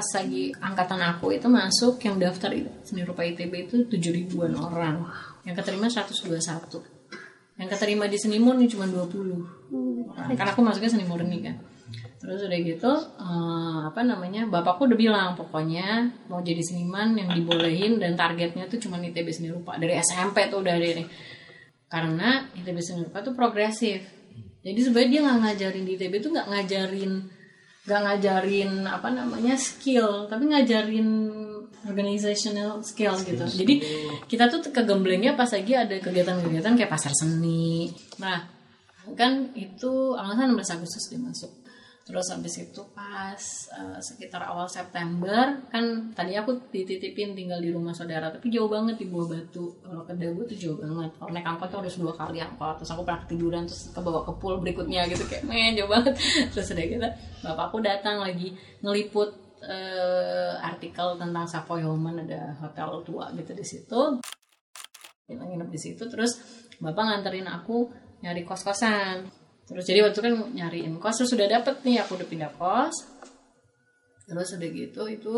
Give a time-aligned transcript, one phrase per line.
[0.00, 5.04] pas lagi angkatan aku itu masuk yang daftar seni rupa ITB itu tujuh ribuan orang.
[5.44, 7.00] Yang keterima 121
[7.60, 10.32] yang keterima di seni murni cuma 20 orang.
[10.32, 11.60] Karena aku masuknya seni murni kan.
[12.16, 18.00] Terus udah gitu eh, apa namanya bapakku udah bilang pokoknya mau jadi seniman yang dibolehin
[18.00, 19.76] dan targetnya tuh cuma ITB seni rupa.
[19.76, 21.04] Dari SMP tuh udah dari
[21.92, 24.00] karena ITB seni rupa tuh progresif.
[24.64, 27.12] Jadi sebenarnya dia nggak ngajarin di ITB tuh nggak ngajarin
[27.88, 31.08] nggak ngajarin apa namanya skill tapi ngajarin
[31.88, 33.44] organizational skill gitu.
[33.44, 33.74] Jadi
[34.28, 37.88] kita tuh kegemblengnya pas lagi ada kegiatan-kegiatan kayak pasar seni.
[38.20, 38.44] Nah
[39.16, 41.50] kan itu alasan 16 Agustus dia masuk
[42.10, 43.38] terus habis itu pas
[43.78, 48.98] uh, sekitar awal September kan tadi aku dititipin tinggal di rumah saudara tapi jauh banget
[48.98, 49.78] di Buah Batu.
[49.78, 51.14] Kalau ke Dago tuh jauh banget.
[51.14, 52.82] Kalau naik angkot tuh harus dua kali angkot.
[52.82, 56.18] Terus aku pernah ketiduran terus kebawa ke pool berikutnya gitu kayak men jauh banget.
[56.52, 57.08] Terus udah gitu
[57.40, 59.30] bapakku datang lagi ngeliput
[59.62, 64.00] uh, artikel tentang Savoy Homan ada hotel tua gitu di situ.
[65.30, 66.42] Kita nginep di situ terus
[66.82, 67.86] bapak nganterin aku
[68.20, 69.39] nyari kos kosan
[69.70, 72.96] terus jadi waktu kan nyariin kos terus sudah dapet nih aku udah pindah kos.
[74.26, 75.34] Terus udah gitu itu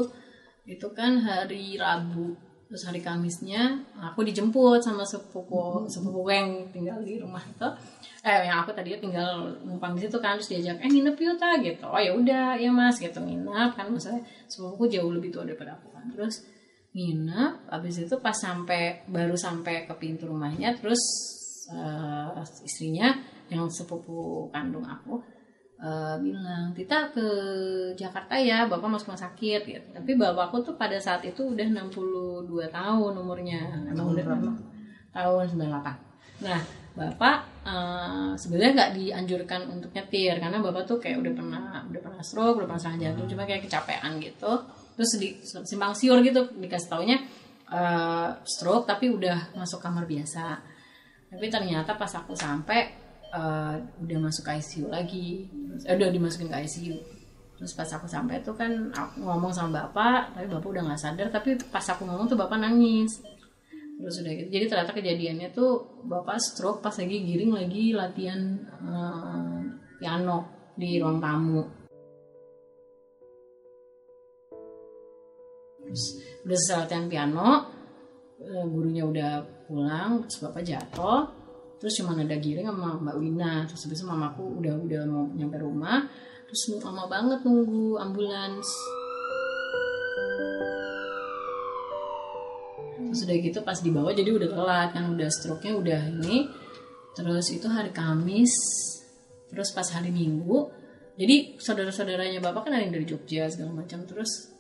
[0.65, 2.33] itu kan hari Rabu
[2.73, 7.69] terus hari Kamisnya aku dijemput sama sepupu sepupu yang tinggal di rumah itu.
[8.25, 11.61] Eh yang aku tadi tinggal numpang di situ kan terus diajak eh nginep yuk ta
[11.61, 11.85] gitu.
[11.85, 15.93] Oh ya udah ya mas gitu nginep kan maksudnya sepupuku jauh lebih tua daripada aku
[15.93, 16.09] kan.
[16.17, 16.41] Terus
[16.93, 21.01] nginep abis itu pas sampai baru sampai ke pintu rumahnya terus
[21.73, 23.17] uh, istrinya
[23.53, 25.21] yang sepupu kandung aku
[25.85, 27.27] uh, bilang Tita ke
[27.93, 29.89] Jakarta ya bapak masuk rumah sakit gitu.
[29.93, 33.85] Tapi bapakku tuh pada saat itu udah 62 tahun umurnya.
[33.93, 34.73] Emang udah berapa?
[35.13, 36.61] tahun 98 nah
[36.93, 42.21] bapak uh, sebenarnya nggak dianjurkan untuk nyetir karena bapak tuh kayak udah pernah udah pernah
[42.21, 44.53] stroke udah pernah serangan jantung cuma kayak kecapean gitu.
[44.93, 47.17] Terus di simpang siur gitu dikasih taunya
[47.73, 50.61] uh, stroke tapi udah masuk kamar biasa.
[51.33, 53.02] Tapi ternyata pas aku sampai
[53.33, 55.49] uh, udah masuk ICU lagi.
[55.89, 56.97] Eh, udah dimasukin ke ICU
[57.53, 61.29] terus pas aku sampai tuh kan aku ngomong sama bapak tapi bapak udah nggak sadar.
[61.31, 63.23] Tapi pas aku ngomong tuh bapak nangis.
[64.03, 64.49] Terus udah gitu.
[64.51, 68.41] Jadi ternyata kejadiannya tuh bapak stroke pas lagi giring lagi latihan
[68.83, 69.63] uh,
[70.03, 71.63] piano di ruang tamu.
[75.87, 76.05] Terus
[76.43, 77.49] udah selesai latihan piano
[78.43, 79.33] gurunya udah
[79.71, 81.42] pulang terus bapak jatuh
[81.83, 85.59] terus cuma ada giring sama mbak Wina terus habis itu mamaku udah udah mau nyampe
[85.59, 86.07] rumah
[86.47, 88.69] terus lama banget nunggu ambulans.
[92.93, 96.45] Terus udah gitu pas dibawa jadi udah telat kan udah stroke-nya udah ini.
[97.17, 98.53] Terus itu hari Kamis
[99.49, 100.69] terus pas hari Minggu
[101.17, 104.53] jadi saudara-saudaranya bapak kan ada yang dari Jogja segala macam terus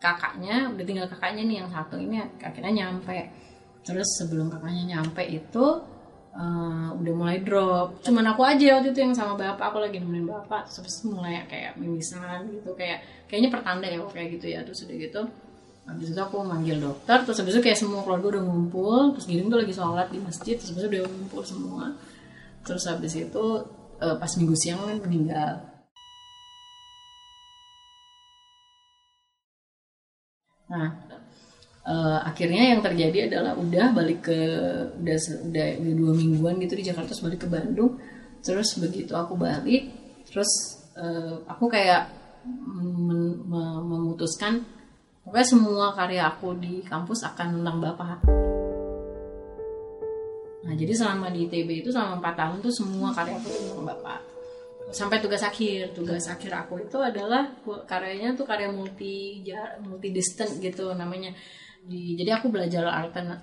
[0.00, 3.32] kakaknya udah tinggal kakaknya nih yang satu ini akhirnya nyampe.
[3.80, 5.66] Terus sebelum kakaknya nyampe itu
[6.34, 8.02] uh, udah mulai drop.
[8.04, 11.78] Cuman aku aja waktu itu yang sama bapak aku lagi nemenin bapak terus mulai kayak
[11.80, 15.22] mimisan gitu kayak kayaknya pertanda ya kayak gitu ya terus udah gitu.
[15.88, 19.50] Habis itu aku manggil dokter terus habis itu kayak semua keluarga udah ngumpul terus giring
[19.50, 21.84] tuh lagi sholat di masjid terus habis itu udah ngumpul semua.
[22.62, 23.44] Terus habis itu
[23.98, 25.70] uh, pas minggu siang kan meninggal.
[30.70, 31.09] Nah,
[31.90, 34.38] uh, akhirnya yang terjadi adalah udah balik ke
[35.02, 35.16] udah
[35.50, 35.66] udah,
[35.98, 37.98] dua mingguan gitu di Jakarta terus balik ke Bandung.
[38.40, 39.90] Terus begitu aku balik,
[40.30, 42.08] terus uh, aku kayak
[42.46, 44.64] mem mem memutuskan
[45.20, 48.18] pokoknya semua karya aku di kampus akan tentang bapak.
[50.60, 54.20] Nah, jadi selama di ITB itu selama 4 tahun tuh semua karya aku tentang bapak
[54.90, 57.46] sampai tugas akhir tugas akhir aku itu adalah
[57.86, 59.38] karyanya tuh karya multi
[59.86, 61.30] multi distant gitu namanya
[61.80, 62.84] di, jadi aku belajar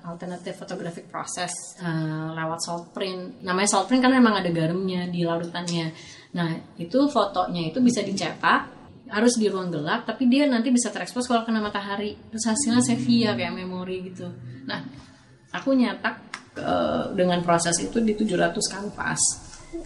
[0.06, 1.52] alternatif photographic process
[1.82, 3.42] uh, lewat salt print.
[3.42, 5.92] Namanya salt print kan memang ada garamnya di larutannya.
[6.38, 8.78] Nah itu fotonya itu bisa dicetak
[9.08, 12.16] harus di ruang gelap tapi dia nanti bisa terekspos kalau kena matahari.
[12.30, 14.30] Terus hasilnya sepia kayak memori gitu.
[14.70, 14.86] Nah
[15.52, 16.22] aku nyetak
[16.62, 19.22] uh, dengan proses itu di 700 kanvas.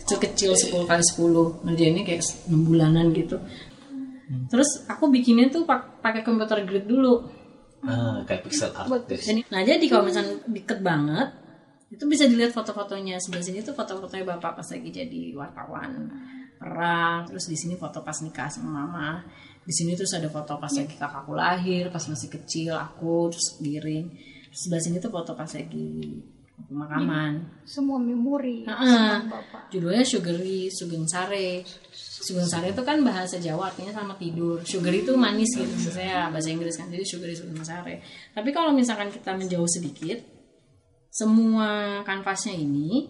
[0.05, 3.39] Kecil-kecil 10 kali 10 ngerjainnya kayak 6 bulanan gitu.
[4.31, 4.47] Hmm.
[4.47, 7.40] terus aku bikinnya tuh pakai komputer grid dulu
[7.85, 11.41] ah, kayak pixel art jadi, nah jadi kalau misalnya deket banget
[11.91, 13.19] itu bisa dilihat foto-fotonya.
[13.19, 16.07] Sebelah sini tuh foto-fotonya bapak pas lagi jadi wartawan.
[16.55, 19.27] Perang terus di sini foto pas nikah sama mama.
[19.61, 24.07] Di sini terus ada foto pas lagi kakakku lahir pas masih kecil aku terus giring.
[24.55, 26.23] Sebelah sini tuh foto pas lagi
[26.67, 31.63] pemakaman semua memori sama bapak judulnya Sugary Sugeng Sare.
[32.21, 34.61] Sugeng Sare itu kan bahasa Jawa artinya sama tidur.
[34.61, 38.03] Sugar itu manis gitu misalnya bahasa Inggris kan jadi Sugary Sugeng Sare.
[38.35, 40.21] Tapi kalau misalkan kita menjauh sedikit
[41.11, 43.09] semua kanvasnya ini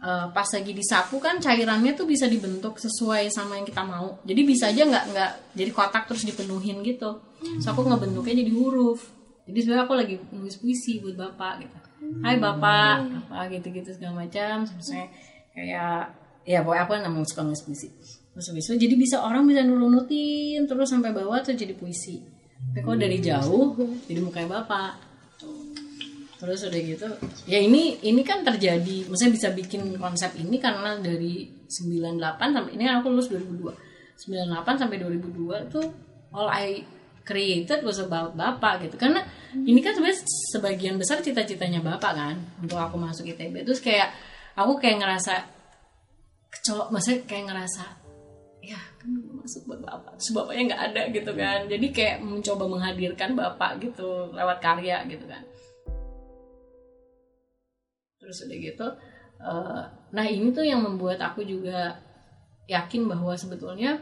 [0.00, 4.20] eh, pas lagi disapu kan cairannya tuh bisa dibentuk sesuai sama yang kita mau.
[4.28, 7.18] Jadi bisa aja nggak nggak jadi kotak terus dipenuhin gitu.
[7.58, 11.76] So aku ngebentuknya jadi huruf jadi sebenarnya aku lagi nulis puisi buat bapak gitu.
[12.22, 13.26] Hai bapak.
[13.26, 14.66] Apa gitu-gitu segala macam.
[14.66, 15.06] Misalnya
[15.50, 15.98] kayak
[16.42, 17.88] ya pokoknya aku namanya suka nulis puisi.
[18.32, 22.22] Terus habis itu jadi bisa orang bisa nurunutin terus sampai bawah tuh jadi puisi.
[22.72, 23.74] Tapi kalau dari jauh
[24.06, 25.10] jadi mukanya bapak.
[26.42, 27.06] Terus udah gitu
[27.50, 29.10] ya ini ini kan terjadi.
[29.10, 33.72] Maksudnya bisa bikin konsep ini karena dari 98 sampai ini kan aku lulus 2002
[34.22, 35.86] 98 sampai 2002 tuh
[36.36, 36.84] all I
[37.22, 38.98] created was about bapak gitu.
[38.98, 39.22] Karena
[39.54, 40.20] ini kan sebenarnya
[40.52, 44.08] sebagian besar cita-citanya bapak kan untuk aku masuk ITB terus kayak
[44.56, 45.44] aku kayak ngerasa
[46.52, 47.84] kecolok maksudnya kayak ngerasa
[48.62, 51.60] ya kan gue masuk buat bapak terus bapaknya nggak ada gitu kan.
[51.68, 55.42] Jadi kayak mencoba menghadirkan bapak gitu lewat karya gitu kan.
[58.22, 58.86] Terus udah gitu
[59.42, 59.82] eh,
[60.14, 61.98] nah ini tuh yang membuat aku juga
[62.70, 63.98] yakin bahwa sebetulnya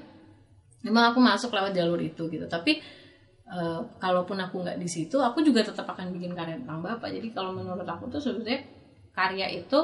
[0.84, 2.46] memang aku masuk lewat jalur itu gitu.
[2.46, 2.99] Tapi
[3.50, 7.10] eh, kalaupun aku nggak di situ aku juga tetap akan bikin karya tentang bapak.
[7.10, 8.62] Jadi kalau menurut aku tuh sebetulnya
[9.10, 9.78] karya itu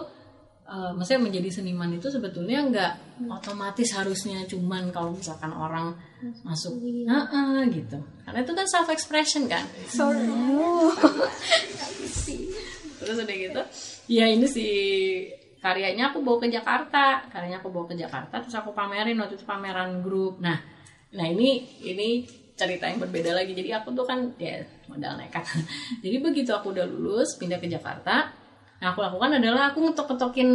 [0.70, 2.92] eh, maksudnya menjadi seniman itu sebetulnya nggak
[3.26, 5.92] otomatis harusnya cuman kalau misalkan orang
[6.46, 6.78] masuk
[7.10, 7.98] "Ah, ah," gitu.
[8.24, 9.66] Karena itu kan self expression kan?
[9.90, 10.26] Sorry.
[12.96, 13.60] Terus udah gitu
[14.06, 14.66] ya ini si
[15.58, 17.26] karyanya aku bawa ke Jakarta.
[17.30, 20.38] Karyanya aku bawa ke Jakarta terus aku pamerin waktu itu pameran grup.
[20.38, 20.58] Nah
[21.14, 22.26] nah ini ini
[22.56, 23.52] cerita yang berbeda lagi.
[23.52, 25.44] Jadi aku tuh kan ya modal nekat.
[26.04, 28.32] Jadi begitu aku udah lulus pindah ke Jakarta
[28.80, 30.50] yang aku lakukan adalah aku ngetok-ketokin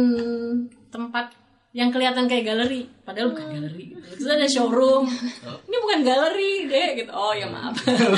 [0.90, 1.34] tempat
[1.72, 3.96] yang kelihatan kayak galeri padahal bukan galeri.
[3.96, 4.04] Gitu.
[4.20, 5.08] terus ada showroom.
[5.64, 7.10] Ini bukan galeri deh gitu.
[7.16, 7.72] Oh ya maaf.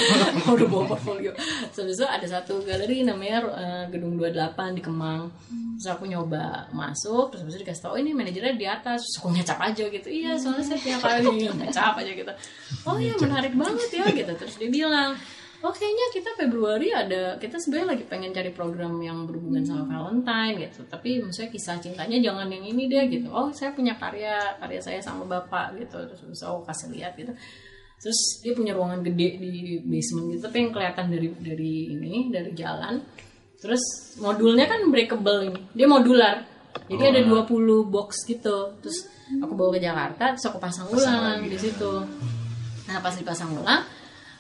[0.59, 1.31] Udah bawa portfolio.
[1.71, 5.31] Terus itu ada satu galeri namanya eh, gedung 28 di Kemang.
[5.79, 9.07] Terus aku nyoba masuk terus habis itu dikasih tau "Oh, ini manajernya di atas.
[9.07, 10.09] Terus aku ngecap aja gitu.
[10.11, 12.33] Iya soalnya saya punya kali ngecap aja gitu.
[12.91, 14.33] Oh iya menarik banget ya gitu.
[14.35, 15.15] Terus dia bilang
[15.65, 20.69] oh kayaknya kita Februari ada kita sebenarnya lagi pengen cari program yang berhubungan sama Valentine
[20.69, 20.85] gitu.
[20.85, 23.33] Tapi maksudnya kisah cintanya jangan yang ini deh gitu.
[23.33, 25.97] Oh saya punya karya karya saya sama bapak gitu.
[26.05, 27.33] Terus bisa aku kasih lihat gitu.
[27.97, 32.53] Terus dia punya ruangan gede di basement gitu tapi yang kelihatan dari dari ini dari
[32.53, 33.01] jalan.
[33.57, 33.83] Terus
[34.21, 35.61] modulnya kan breakable ini.
[35.73, 36.45] Dia modular.
[36.85, 38.77] Jadi ada 20 box gitu.
[38.85, 39.09] Terus
[39.41, 42.05] aku bawa ke Jakarta terus aku pasang ulang di situ.
[42.85, 43.94] Nah pas dipasang ulang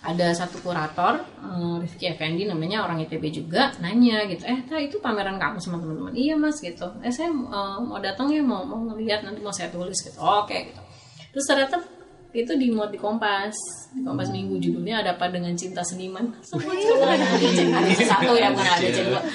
[0.04, 5.00] ada satu kurator eh, Rifki Effendi namanya orang ITB juga nanya gitu eh Ta, itu
[5.00, 6.12] pameran kamu sama teman-teman?
[6.12, 6.84] Iya mas gitu.
[7.00, 10.20] Eh saya eh, mau datang ya mau mau ngeliat nanti mau saya tulis gitu.
[10.20, 10.80] Oke gitu.
[11.32, 11.80] Terus ternyata
[12.34, 13.54] itu di muat di Kompas
[13.94, 16.34] di Kompas Minggu judulnya ada apa dengan cinta seniman.
[16.44, 19.20] Semua cuma ada satu ya bukan ada C dua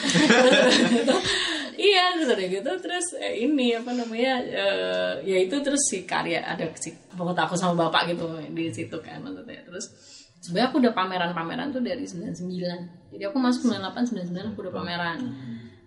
[1.80, 6.44] iya terus ada gitu terus eh, ini apa namanya eh, ya itu terus si karya
[6.44, 9.64] ada si foto aku sama bapak gitu di situ kan maksudnya.
[9.64, 14.74] Terus sebenarnya aku udah pameran-pameran tuh dari 99 jadi aku masuk 98 99 aku udah
[14.74, 15.20] pameran.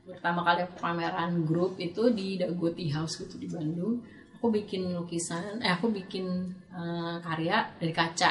[0.03, 4.03] Pertama kali aku pameran grup itu di Dagoti House gitu di Bandung.
[4.39, 8.31] Aku bikin lukisan eh aku bikin eh, karya dari kaca.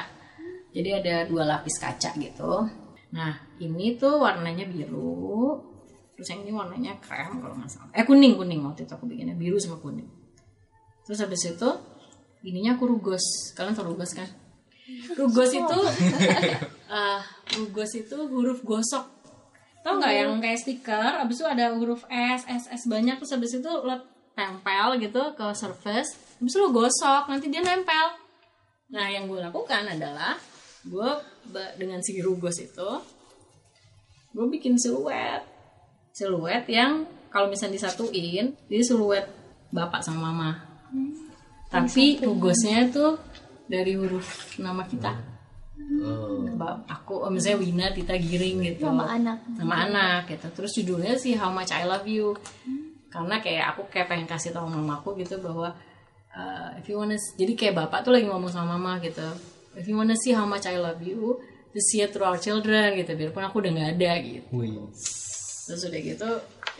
[0.71, 2.67] Jadi ada dua lapis kaca gitu.
[3.15, 3.31] Nah
[3.63, 5.71] ini tuh warnanya biru
[6.13, 7.91] terus yang ini warnanya krem kalau nggak salah.
[7.95, 10.07] Eh kuning kuning waktu itu aku bikinnya biru sama kuning.
[11.07, 11.69] Terus habis itu
[12.43, 14.27] ininya aku rugos kalian tau rugos kan
[15.17, 15.79] rugos itu
[16.97, 17.19] eh,
[17.57, 19.05] rugos itu huruf gosok.
[19.81, 21.11] Tau nggak yang kayak stiker?
[21.17, 23.17] Abis itu ada huruf S S S banyak.
[23.17, 23.95] Terus abis itu lo
[24.37, 26.37] tempel gitu ke surface.
[26.37, 28.21] Abis itu lo gosok nanti dia nempel.
[28.91, 30.35] Nah yang gue lakukan adalah
[30.85, 31.09] gue
[31.79, 32.89] dengan si rugos itu
[34.31, 35.43] gue bikin siluet.
[36.11, 39.25] Siluet yang kalau misalnya disatuin jadi siluet
[39.71, 40.51] bapak sama mama.
[41.71, 43.15] Tapi rugosnya itu
[43.71, 45.15] dari huruf nama kita.
[46.03, 46.43] Oh.
[46.59, 48.91] Bap- aku oh, misalnya Wina Tita Giring gitu.
[48.91, 49.37] Nama anak.
[49.55, 50.47] nama anak gitu.
[50.51, 52.35] Terus judulnya sih How Much I Love You.
[53.07, 55.71] Karena kayak aku kayak pengen kasih tahu mamaku gitu bahwa
[56.35, 59.23] uh, if you wanna jadi kayak bapak tuh lagi ngomong sama mama gitu.
[59.79, 61.39] If you wanna see how much I love you
[61.71, 63.15] just see it through our children gitu.
[63.15, 64.47] Biarpun aku udah nggak ada gitu.
[64.51, 64.91] Wih.
[65.61, 66.29] terus udah gitu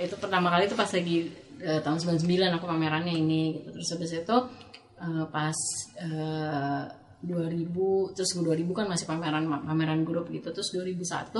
[0.03, 1.31] itu pertama kali itu pas lagi
[1.63, 2.27] eh, tahun 99
[2.60, 3.69] aku pamerannya ini gitu.
[3.75, 4.38] Terus habis itu
[5.01, 5.58] eh, pas
[5.98, 6.84] eh,
[7.22, 10.50] 2000 terus 2000 kan masih pameran pameran grup gitu.
[10.53, 11.34] Terus 2001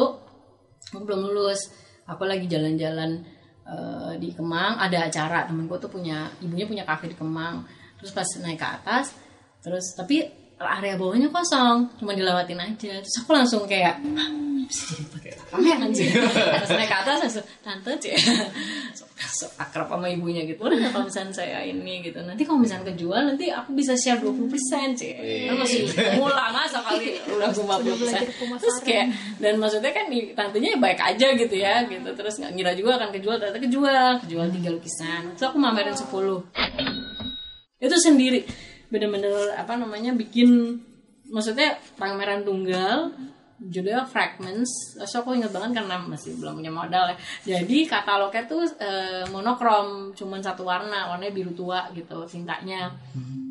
[0.94, 1.70] aku belum lulus.
[2.10, 3.22] Aku lagi jalan-jalan
[3.66, 4.82] eh, di Kemang.
[4.82, 7.66] Ada acara temenku tuh punya ibunya punya kafe di Kemang.
[8.02, 9.14] Terus pas naik ke atas
[9.62, 10.26] terus tapi
[10.58, 13.02] area bawahnya kosong cuma dilewatin aja.
[13.02, 14.30] Terus aku langsung kayak "Ah,
[14.66, 16.08] bisa jadi pangeran sih?
[16.62, 18.14] Terus naik ke atas langsung tante so,
[19.58, 20.62] akrab sama ibunya gitu.
[20.64, 24.52] Nggak kalau misalnya saya ini gitu nanti kalau misalnya kejual nanti aku bisa share 20%
[24.98, 25.16] cek
[25.48, 25.88] kan masih
[26.20, 31.84] mula masa kali udah 50% terus kayak dan maksudnya kan tantenya baik aja gitu ya
[31.88, 32.10] gitu.
[32.12, 34.12] Terus nggak ngira juga akan kejual ternyata kejual.
[34.28, 35.22] Kejual tiga lukisan.
[35.36, 36.08] Terus aku mamerin 10
[37.82, 38.46] itu sendiri.
[38.92, 40.80] Bener-bener apa namanya bikin
[41.32, 43.16] maksudnya pameran tunggal
[43.62, 44.98] judulnya Fragments.
[44.98, 47.18] Terus aku inget banget karena masih belum punya modal ya.
[47.46, 52.90] Jadi katalognya tuh eh, monokrom cuman satu warna warnanya biru tua gitu tintanya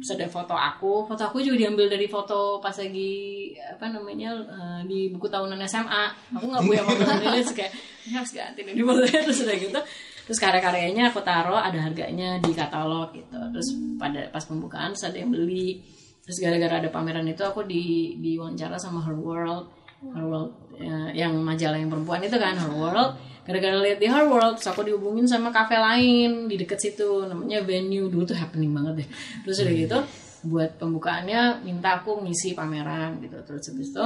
[0.00, 1.06] terus ada foto aku.
[1.06, 6.34] Foto aku juga diambil dari foto pas lagi apa namanya eh, di buku tahunan SMA
[6.34, 7.72] aku nggak punya foto terus kayak
[8.08, 8.82] ini harus ganti nih di
[9.28, 9.80] terus udah gitu.
[10.26, 13.38] Terus karya-karyanya aku taruh ada harganya di katalog gitu.
[13.50, 15.82] Terus pada pas pembukaan terus ada yang beli.
[16.22, 21.36] Terus gara-gara ada pameran itu aku di diwawancara sama Her World Her World ya, yang
[21.44, 23.12] majalah yang perempuan itu kan Her World.
[23.44, 27.28] Gara-gara lihat di Her World terus aku dihubungin sama kafe lain di deket situ.
[27.28, 28.08] Namanya venue.
[28.08, 29.08] Dulu tuh happening banget deh.
[29.44, 29.98] Terus udah gitu
[30.40, 33.36] buat pembukaannya minta aku ngisi pameran gitu.
[33.44, 34.04] Terus habis itu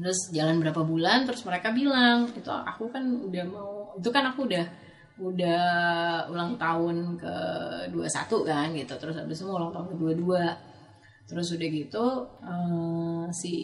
[0.00, 4.48] terus jalan berapa bulan terus mereka bilang itu aku kan udah mau itu kan aku
[4.48, 4.64] udah
[5.20, 5.62] udah
[6.32, 7.34] ulang tahun ke
[7.92, 8.94] 21 kan gitu.
[8.96, 10.69] Terus habis mau ulang tahun ke 22
[11.30, 12.06] terus udah gitu
[12.42, 13.54] eh, si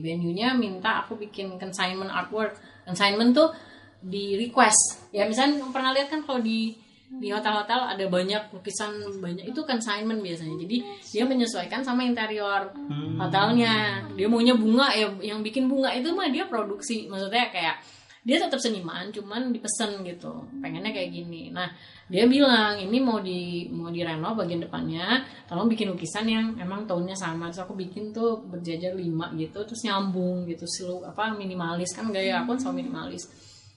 [0.00, 2.56] venue-nya minta aku bikin consignment artwork.
[2.88, 3.52] Consignment tuh
[4.00, 5.12] di request.
[5.12, 6.72] Ya misalnya pernah lihat kan kalau di
[7.14, 10.56] di hotel-hotel ada banyak lukisan banyak itu consignment biasanya.
[10.64, 10.76] Jadi
[11.12, 12.72] dia menyesuaikan sama interior
[13.20, 14.02] hotelnya.
[14.16, 17.06] Dia maunya bunga ya yang bikin bunga itu mah dia produksi.
[17.06, 17.76] Maksudnya kayak
[18.24, 20.48] dia tetap seniman cuman dipesen gitu.
[20.64, 21.52] Pengennya kayak gini.
[21.52, 21.68] Nah
[22.08, 25.20] dia bilang ini mau di mau direnov bagian depannya.
[25.44, 27.52] Tolong bikin lukisan yang emang tahunnya sama.
[27.52, 31.92] Terus aku bikin tuh berjajar lima gitu terus nyambung gitu selu apa minimalis.
[31.92, 33.28] Kan gaya aku kan selalu minimalis.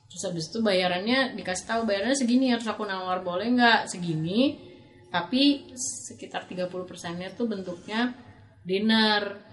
[0.08, 2.56] Terus habis itu bayarannya dikasih tahu bayarannya segini.
[2.56, 4.64] Harus aku nawar boleh nggak segini?
[5.12, 8.16] Tapi sekitar 30 persennya tuh bentuknya
[8.64, 9.44] dinner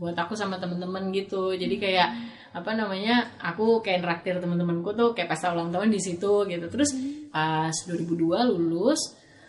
[0.00, 1.52] buat aku sama temen-temen gitu.
[1.52, 2.08] Jadi kayak
[2.52, 6.66] apa namanya aku kayak neraktir temen-temenku tuh kayak pesta ulang tahun di situ gitu.
[6.68, 6.90] Terus
[7.28, 9.00] pas 2002 lulus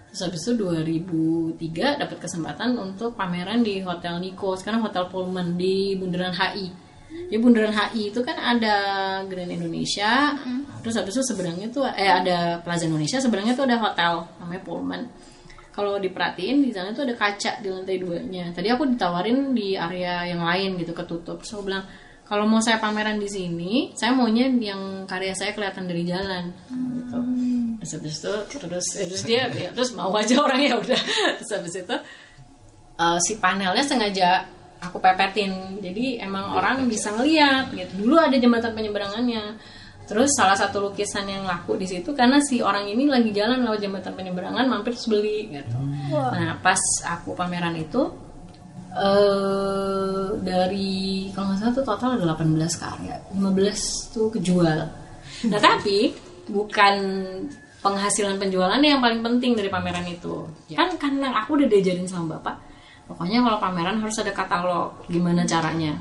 [0.09, 5.93] terus habis itu 2003 dapat kesempatan untuk pameran di Hotel Nico sekarang Hotel Pullman di
[6.01, 6.65] Bundaran HI
[7.29, 8.75] di Bundaran HI itu kan ada
[9.29, 10.33] Grand Indonesia
[10.81, 15.01] terus habis itu seberangnya tuh eh ada Plaza Indonesia seberangnya tuh ada hotel namanya Pullman
[15.69, 18.51] kalau diperhatiin di sana tuh ada kaca di lantai duanya.
[18.51, 21.39] Tadi aku ditawarin di area yang lain gitu ketutup.
[21.47, 21.87] So aku bilang
[22.29, 26.53] kalau mau saya pameran di sini saya maunya yang karya saya kelihatan dari jalan.
[26.69, 27.19] Gitu.
[27.81, 31.01] Terus habis itu terus terus dia ya, terus mau aja orang ya udah.
[31.41, 31.95] Terus habis itu
[33.01, 34.45] eh, si panelnya sengaja
[34.77, 35.81] aku pepetin.
[35.81, 38.05] Jadi emang orang bisa ngeliat gitu.
[38.05, 39.57] Dulu ada jembatan penyeberangannya.
[40.05, 43.81] Terus salah satu lukisan yang laku di situ karena si orang ini lagi jalan lewat
[43.81, 45.77] jembatan penyeberangan mampir terus beli gitu.
[46.13, 46.77] Nah pas
[47.09, 48.28] aku pameran itu
[48.89, 54.79] eh dari kalau nggak salah tuh total ada 18 karya 15 tuh kejual.
[55.49, 56.13] Nah tapi
[56.49, 56.95] bukan
[57.79, 60.43] penghasilan penjualannya yang paling penting dari pameran itu.
[60.73, 62.69] Kan karena aku udah diajarin sama bapak
[63.09, 65.97] pokoknya kalau pameran harus ada katalog gimana caranya.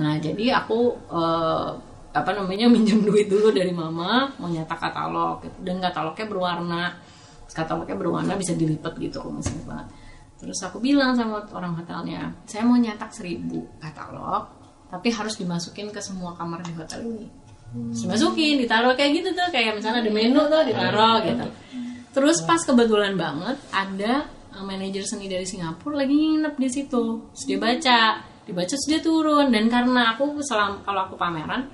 [0.00, 1.68] Nah jadi aku eh,
[2.16, 5.44] apa namanya minjem duit dulu dari mama mau nyetak katalog.
[5.44, 5.56] Gitu.
[5.60, 6.82] dan katalognya berwarna
[7.52, 9.86] katalognya berwarna bisa dilipat gitu kalau misalnya banget
[10.36, 15.98] terus aku bilang sama orang hotelnya saya mau nyetak seribu katalog tapi harus dimasukin ke
[15.98, 17.26] semua kamar di hotel ini.
[17.66, 21.46] Terus dimasukin ditaruh kayak gitu tuh kayak misalnya ada menu tuh ditaruh gitu.
[22.14, 27.04] Terus pas kebetulan banget ada uh, manajer seni dari Singapura lagi nginep di situ.
[27.34, 27.98] Terus dia baca
[28.46, 29.50] dibaca terus dia turun.
[29.50, 31.66] Dan karena aku selam kalau aku pameran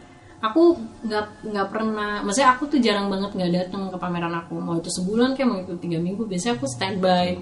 [0.43, 0.75] aku
[1.07, 4.57] nggak nggak pernah maksudnya aku tuh jarang banget nggak datang ke pameran aku.
[4.57, 7.37] Mau itu sebulan kayak mau itu tiga minggu biasanya aku standby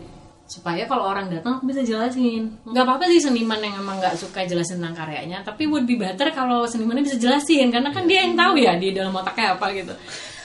[0.50, 2.50] supaya kalau orang datang aku bisa jelasin.
[2.66, 6.26] Nggak apa-apa sih seniman yang emang nggak suka jelasin tentang karyanya tapi would be better
[6.34, 9.94] kalau senimannya bisa jelasin karena kan dia yang tahu ya di dalam otaknya apa gitu.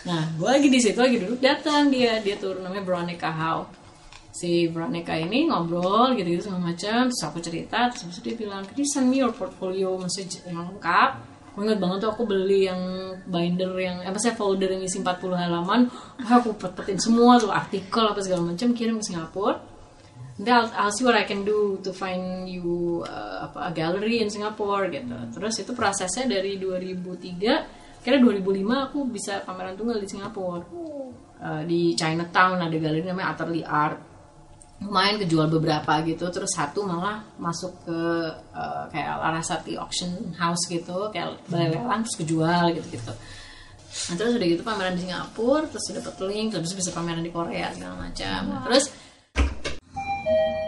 [0.05, 2.21] Nah gue lagi di situ lagi duduk datang dia.
[2.21, 3.65] Dia turun namanya Veronica Howe.
[4.29, 7.09] Si Veronica ini ngobrol gitu gitu segala macam.
[7.09, 11.33] Terus aku cerita terus dia bilang can you send me your portfolio message yang lengkap?
[11.57, 12.81] Gue inget banget tuh aku beli yang
[13.25, 15.89] binder yang apa sih folder yang isi 40 halaman.
[16.21, 19.73] Wah, aku pet-petin semua tuh artikel apa segala macam kirim ke Singapura
[20.35, 24.19] Nanti I'll, I'll see what I can do to find you uh, apa a gallery
[24.19, 25.15] in Singapore gitu.
[25.31, 30.61] Terus itu prosesnya dari 2003 kira 2005 aku bisa pameran tunggal di Singapura.
[31.41, 33.99] eh, di Chinatown ada galeri namanya Atelier Art.
[34.75, 37.99] Lumayan kejual beberapa gitu terus satu malah masuk ke
[38.53, 43.13] eh, kayak Larasati auction house gitu kayak lelang terus kejual gitu gitu.
[44.11, 47.71] Nah terus udah gitu pameran di Singapura terus dapat link terus bisa pameran di Korea
[47.71, 48.41] segala macam.
[48.51, 48.91] Nah, terus
[50.25, 50.64] Thank you.